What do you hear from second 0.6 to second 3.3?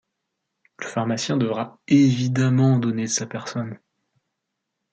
Le pharmacien devra évidemment donner de sa